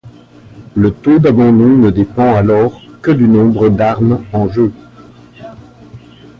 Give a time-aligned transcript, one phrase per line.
[0.75, 4.73] Le taux d'abandon ne dépend alors que du nombre d'armes en jeu.